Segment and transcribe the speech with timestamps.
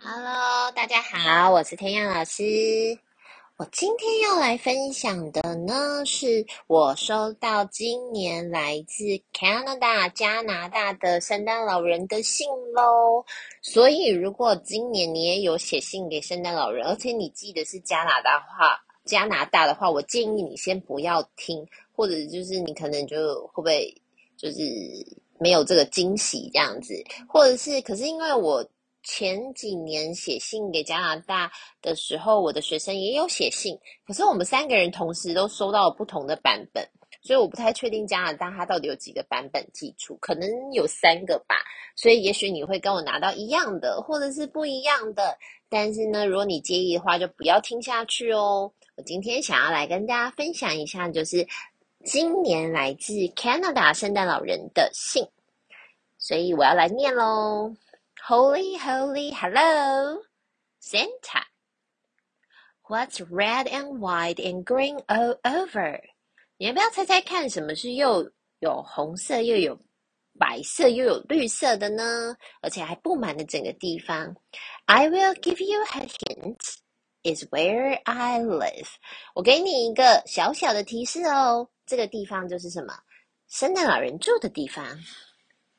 [0.00, 2.42] Hello，大家好，我是天佑老师。
[3.56, 13.24] 我今天要来分享的呢，是我收到今年来自 Canada 加拿大的圣诞老人的信喽。
[13.60, 23.92] 所以，如果今年你也有写信给圣诞老人，而且你寄的是加拿大话，加拿大的话，我建议你先不要听，或者就是你可能就会不会
[24.36, 24.60] 就是
[25.40, 26.94] 没有这个惊喜这样子，
[27.28, 28.64] 或者是，可是因为我。
[29.08, 33.74] 前几年写信给加拿大的时候，我的学生也有写信，
[34.06, 36.86] 可是我们三个人同时都收到了不同的版本，
[37.22, 41.56] 所以我不太确定加拿大它到底有几个版本寄出，可能有三个吧。
[41.96, 45.38] 所以也许你会跟我拿到一样的，或者是不一样的。
[45.70, 48.70] 但是呢，如果你介意的话，就不要听下去哦。
[48.96, 51.48] 我今天想要来跟大家分享一下，就是
[52.04, 55.26] 今年来自 Canada 圣诞老人的信，
[56.18, 57.74] 所以我要来念喽。
[58.27, 60.21] Holy, holy, hello,
[60.79, 61.45] Santa.
[62.87, 65.99] What's red and white and green all over?
[66.57, 69.79] 你要不要猜猜看，什么是又有红色又有
[70.37, 72.35] 白色又有绿色的呢？
[72.61, 74.35] 而且还布满了整个地方。
[74.85, 76.77] I will give you a hint.
[77.25, 78.87] Is where I live.
[79.33, 82.93] 我给你一个小小的提示哦，这个地方就是什么？
[83.47, 84.85] 圣诞老人住的地方。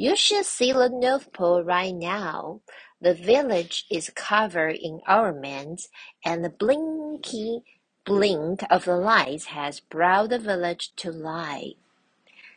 [0.00, 2.60] You should see the North Pole right now.
[3.00, 5.88] The village is covered in ornaments,
[6.22, 7.62] and the blinky
[8.04, 11.76] blink of the lights has brought the village to life.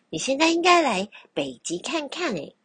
[0.09, 2.55] 你现在应该来北极看看诶，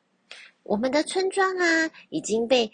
[0.64, 2.72] 我们的村庄啊，已经被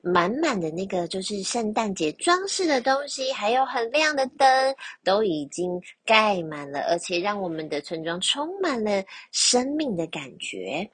[0.00, 10.90] 满满的那个就是圣诞节装饰的东西，还有很亮的灯，都已经盖满了，而且让我们的村庄充满了生命的感觉。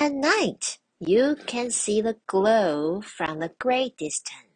[0.00, 4.46] At night, you can see the glow from the great distance.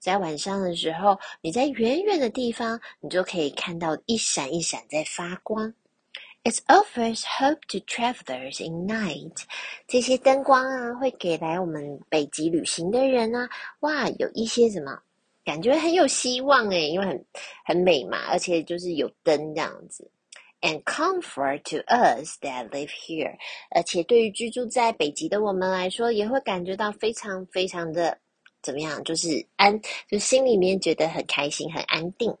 [0.00, 5.72] 在晚上的时候，你在远远的地方，你就可以看到一闪一闪在发光。
[6.42, 9.44] It offers hope to travelers in night.
[9.86, 13.48] 这些灯光啊，会给来我们北极旅行的人啊，
[13.80, 14.98] 哇，有一些什么
[15.44, 17.24] 感觉很有希望诶，因为很
[17.64, 20.10] 很美嘛，而且就是有灯这样子。
[20.61, 23.37] And comfort to us that live here，
[23.69, 28.17] 而且对于居住在北极的我们来说，也会感觉到非常非常的
[28.63, 29.03] 怎么样？
[29.03, 32.35] 就是安，就心里面觉得很开心、很安定。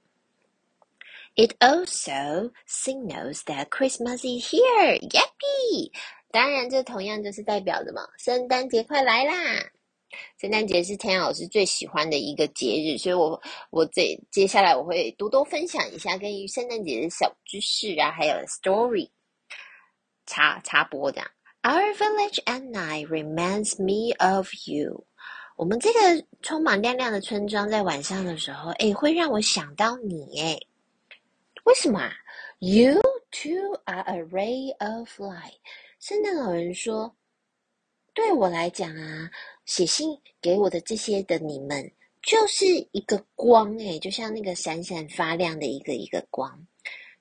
[1.35, 4.97] It also signals that Christmas is here.
[5.01, 5.91] Yippee！
[6.31, 9.69] 当然，这同样就是代表着嘛，圣诞节快来啦。
[10.40, 19.10] 圣诞节是天老师最喜欢的一个节日，所以我我这接下来我会多多分享一下关于圣诞节的小知识啊，还有 story
[20.24, 21.30] 插插播这样。
[21.62, 25.04] Our village at night reminds me of you。
[25.56, 30.66] 我们这个充满亮亮的村庄，在晚上的时候，诶，会让我想到你，诶，
[31.64, 32.14] 为什么啊
[32.60, 32.94] ？You
[33.30, 35.58] too are a ray of light。
[35.98, 37.14] 圣诞老人说，
[38.14, 39.30] 对我来讲啊。
[39.70, 41.88] 写信给我的这些的你们，
[42.22, 46.66] 就是一个光诶，就像那个闪闪发亮的一个一个光。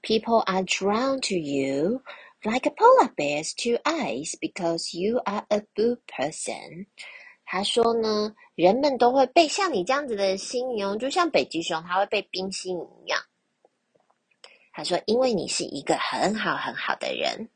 [0.02, 2.02] People are drawn to you
[2.42, 6.88] like a polar bear's to ice because you are a good person。
[7.46, 13.22] 他说呢，人们都会被像你这样子的吸引哦，就像北极熊，它会被冰吸引一样。
[14.74, 17.48] 他说，因为你是一个很好很好的人。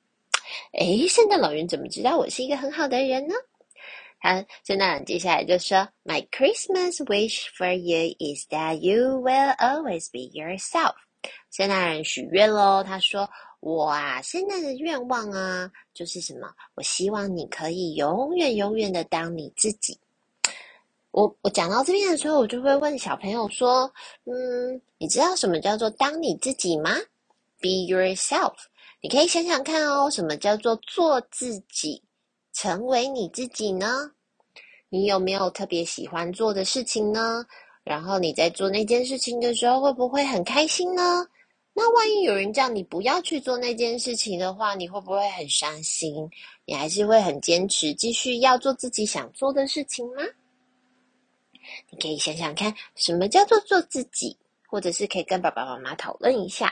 [0.74, 3.34] 诶，圣诞老人怎么知道我是一个很好的人呢？
[4.26, 4.30] 好，
[4.66, 10.94] 圣诞接下来就说：“My Christmas wish for you is that you will always be yourself。”
[11.52, 13.30] 圣诞人许愿喽，他说
[13.60, 16.48] ：“我啊，圣诞的愿望啊，就是什么？
[16.76, 20.00] 我希望你可以永远永远的当你自己。”
[21.12, 26.92] 我我讲到这边的时候，我就会问小朋友说：“嗯，你知道什么叫做当你自己吗
[27.60, 28.54] ？Be yourself。
[29.02, 32.02] 你可以想想看哦，什么叫做做自己？”
[32.54, 34.12] 成为你自己呢？
[34.90, 37.44] 你有没有特别喜欢做的事情呢？
[37.84, 41.28] 然后你在做那件事情的时候，会不会很开心呢？
[41.74, 46.30] 那万一有人叫你不要去做那件事情的话，你会不会很伤心？
[46.66, 50.22] 你还是会很坚持，继续要做自己想做的事情吗？
[51.90, 56.72] 你可以想想看，什么叫做做自己，或者是可以跟爸爸妈妈讨论一下。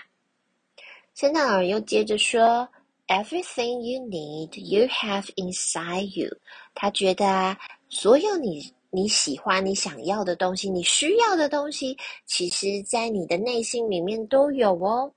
[1.16, 2.70] 圣诞老人又接着说。
[3.12, 6.30] Everything you need, you have inside you。
[6.74, 7.58] 他觉得啊，
[7.90, 15.12] 所有你你喜欢、你想要的东西，你需要的东西，其实在你的内心里面都有哦。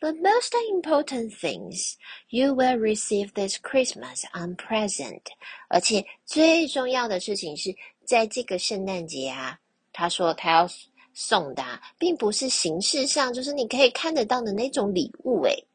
[0.00, 1.94] The most important things
[2.28, 5.22] you will receive this Christmas are present。
[5.68, 9.58] 而且最重要的事情是在这个圣诞节啊，
[9.94, 10.68] 他说他要
[11.14, 11.64] 送的，
[11.96, 15.66] 并不是形式上，就是你可以看得到的那种礼物，诶。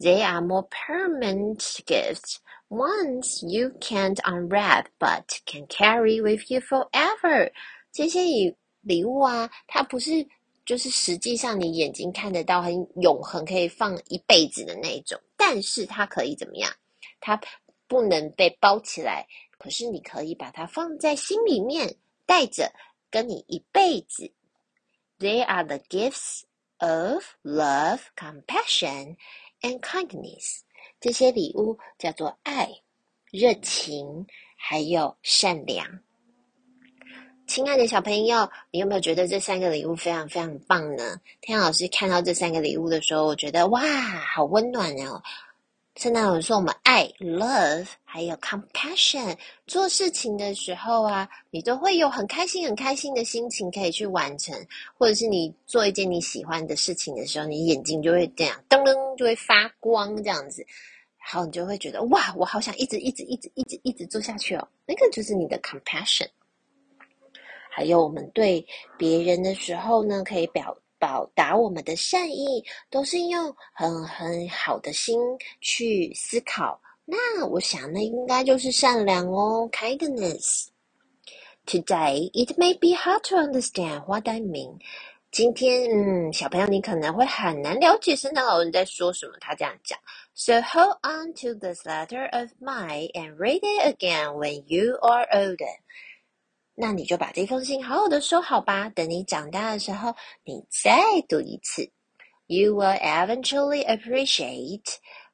[0.00, 2.38] They are more permanent gifts.
[2.68, 7.52] Once you can't unwrap but can carry with you forever。
[7.92, 10.26] 这些礼礼物啊，它不是。
[10.66, 16.70] 就是实际上你眼睛看得到很永恒，可以放一辈子的那种，但是它可以怎么样？
[17.20, 17.40] 它
[17.86, 21.96] 不能被包起来，可是你可以把它放在心里面，
[22.26, 22.70] 带着
[23.10, 24.30] 跟你一辈子。
[25.18, 26.42] They are the gifts
[26.80, 29.16] of love, compassion,
[29.62, 30.60] and kindness。
[31.00, 32.68] 这些礼物叫做爱、
[33.30, 34.26] 热情，
[34.56, 36.00] 还有善良。
[37.46, 41.18] 亲爱的小朋友，你有没有觉得这三个礼物非常非常棒呢？
[41.40, 43.80] 天老师看到这三个礼物的时候，我觉得哇，
[44.34, 45.22] 好温暖哦！
[45.98, 49.36] 圣诞老人说我们爱 love，还有 compassion，
[49.66, 54.54] 做事情的时候啊，你都会有很开心、很开心的心情可以去完成，
[54.96, 60.64] 或者是你做一件你喜欢的事情的时候，你眼睛就会这样噔噔就会发光，这样子，
[61.18, 64.68] 然后你就会觉得哇，我好想一直一直一直一直一直做下去哦。
[64.86, 66.28] 那个就是你的 compassion。
[67.68, 68.64] 还有我们对
[68.96, 75.18] 别人的时候呢，可以表表达我们的善意，都是用很很好的心
[75.60, 76.80] 去思考。
[77.04, 80.66] 那我想，那应该就是善良哦，kindness。
[81.66, 84.78] Today it may be hard to understand what I mean。
[85.30, 89.34] 今天，嗯，小朋友你可能会很难了解圣诞老人在说什么。
[89.38, 89.98] 他这样讲
[90.34, 95.76] ：So hold on to this letter of mine and read it again when you are older。
[96.80, 98.88] 那你就把这封信好好的收好吧。
[98.90, 100.14] 等你长大的时候，
[100.44, 100.96] 你再
[101.28, 101.90] 读一次。
[102.46, 104.84] You will eventually appreciate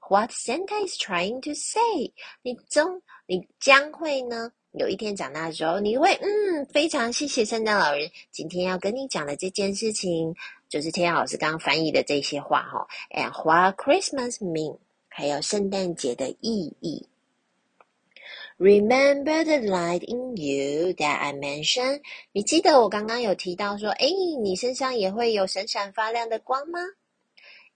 [0.09, 2.15] what Santa is trying to say。
[2.41, 10.35] 你终你将会呢，有一天长大的时候，你会嗯，非常谢谢圣诞老人今天要跟你讲的这件事情，
[10.71, 12.87] 就是天老师刚刚翻译的这些话哈。
[13.11, 17.07] And what Christmas mean，还有圣诞节的意义。
[18.57, 22.03] Remember the light in you that I mentioned？
[22.33, 24.11] 你记得我刚刚有提到说，诶，
[24.41, 26.79] 你身上也会有闪闪发亮的光吗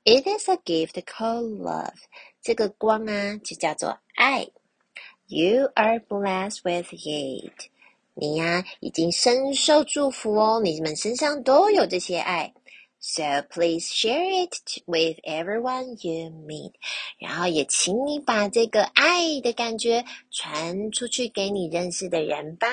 [0.04, 1.94] ？It is a gift called love。
[2.40, 4.48] 这个光啊，就叫做爱。
[5.26, 7.70] You are blessed with it。
[8.14, 12.54] 你呀，已经深受祝福哦，你们身上都有这些爱。
[13.00, 16.72] So please share it with everyone you meet。
[17.18, 22.66] 然后也请你把这个爱的感觉传出去给你认识的人吧。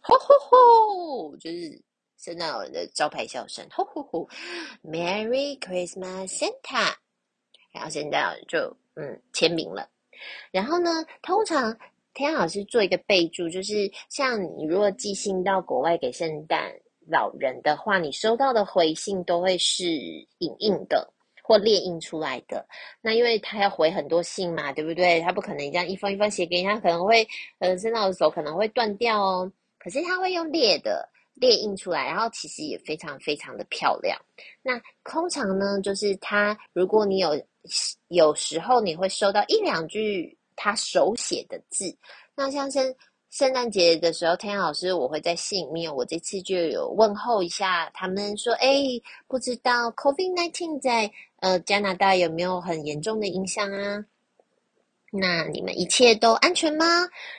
[0.00, 0.34] 吼吼
[1.30, 1.80] 吼，就是
[2.16, 3.64] 圣诞老人的招牌笑声。
[3.70, 4.28] 吼吼吼
[4.82, 6.94] ，Merry Christmas Santa。
[7.70, 9.88] 然后圣诞老人就嗯签名了。
[10.50, 10.90] 然后呢，
[11.22, 11.78] 通常
[12.14, 16.72] 天老师做一个备注，就是像你如果寄信到国外给圣诞。
[17.10, 19.86] 老人的话，你收到的回信都会是
[20.38, 21.10] 影印的
[21.42, 22.66] 或列印出来的。
[23.00, 25.20] 那因为他要回很多信嘛，对不对？
[25.22, 27.26] 他不可能这样一封一封写给你，他可能会
[27.58, 29.50] 呃，圣诞老人的手可能会断掉哦。
[29.78, 34.20] 可是他会用列的列印出来，然后其实也非常非常的漂亮。
[34.62, 37.30] 那通常呢，就是他如果你有
[38.08, 41.96] 有时候你会收到一两句他手写的字，
[42.34, 42.94] 那像是。
[43.30, 48.82] 圣诞节的时候，天老师，我会在信里面，我这次就有问候一下他们，说，哎，
[49.26, 51.10] 不知道 COVID-19 在
[51.40, 54.04] 呃加拿大有没有很严重的影响啊？
[55.10, 56.84] 那你们一切都安全吗？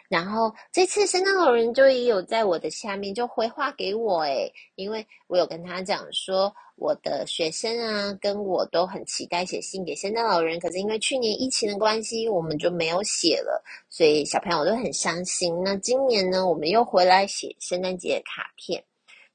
[0.07, 15.55] 然后这次圣诞老人就也有在我的下面就回话给我，诶，因为我有跟他讲说，我的学生啊跟我都很期待写信给圣诞老人，可是因为去年疫情的关系，我们就没有写了，所以小朋友都很伤心。
[15.63, 18.83] 那今年呢，我们又回来写圣诞节卡片，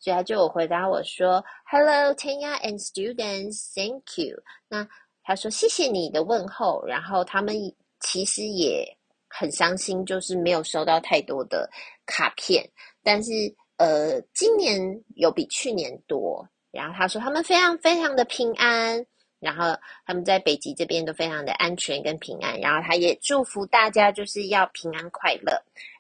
[0.01, 4.89] 所以他就有回答我说：“Hello, Tanya and students, thank you。”那
[5.23, 7.73] 他说谢谢你的问候，然后他们。
[8.05, 8.87] 其实也
[9.29, 11.69] 很伤心，就是没有收到太多的
[12.07, 12.63] 卡片。
[13.03, 13.33] 但是，
[13.79, 14.79] 呃，今年
[15.17, 16.47] 有比去年多。
[16.71, 19.05] 然后他说他们非常非常的平安，
[19.41, 22.61] 然后他们在北极这边都非常的安全跟平安。
[22.61, 25.53] 然后他也祝福大家就是要平安快乐。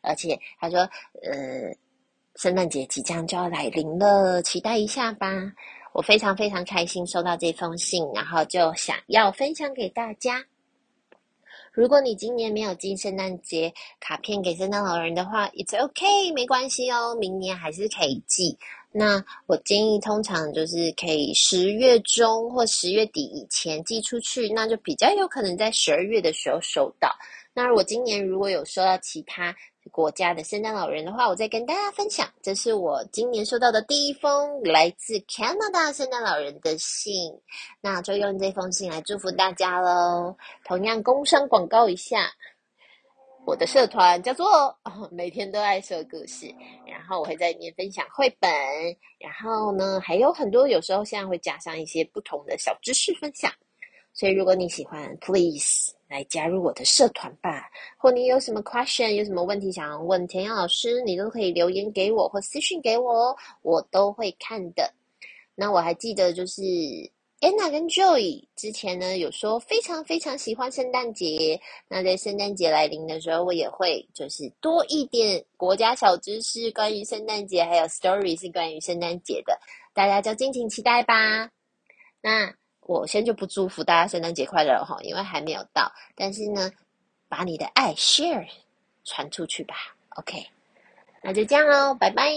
[0.02, 0.80] 而且他说，
[1.22, 1.74] 呃，
[2.36, 5.30] 圣诞节即将就要来临了，期待一下吧。
[5.92, 10.44] 我非常非常开心收到这封信，然后就想要分享给大家。
[11.74, 18.56] 如果你今年没有寄圣诞节卡片给圣诞老人的话，It's OK，没关系哦，明年还是可以寄。
[18.92, 27.10] 那我建议通常就是可以十月中或十月底以前寄出去，那就比较有可能在十二月的时候收到。
[27.52, 29.52] 那我今年如果有收到其他
[29.90, 32.28] 国家的圣诞老人的话，我再跟大家分享。
[32.42, 37.32] 这是我今年收到的第一封来自加拿大圣诞老人的信，
[37.80, 40.36] 那就用这封信来祝福大家喽。
[40.64, 42.30] 同样工商广告一下，
[43.46, 44.76] 我的社团叫做
[45.12, 46.46] 每天都爱说故事，
[46.86, 48.50] 然后我会在里面分享绘本，
[49.18, 53.52] 然后呢还有很多，有时候现在会加上一些不同的小知识分享。
[54.12, 55.92] 所以如果你喜欢，please。
[56.14, 64.94] 来加入我的社团吧，或你有什么 question，有什么问题想要问田洋老师，你都可以留言给我或私信给我哦，我都会看的。
[65.56, 66.62] 那我还记得就是
[67.40, 79.58] Anna 跟 Joy 之前呢有说非常非常喜欢圣诞节，那在圣诞节来临的时候，我也会就是多一点国家小知识关于圣诞节，还有 story 是关于圣诞节的，
[79.92, 81.50] 大家就敬请期待吧。
[82.22, 82.54] 那。
[82.86, 85.90] 我先就不祝福大家圣诞节快乐哈，因为还没有到。
[86.14, 86.70] 但是呢，
[87.28, 88.46] 把你的爱 share
[89.04, 89.74] 传出去吧。
[90.16, 90.46] OK，
[91.22, 92.30] 那就这样喽，拜拜。